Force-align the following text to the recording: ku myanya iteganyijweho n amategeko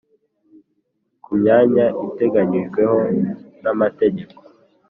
ku 1.23 1.29
myanya 1.41 1.85
iteganyijweho 2.05 2.97
n 3.61 3.65
amategeko 3.73 4.39